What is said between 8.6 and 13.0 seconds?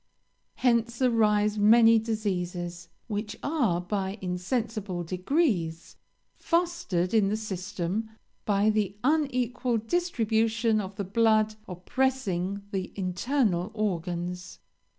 the unequal distribution of the blood oppressing the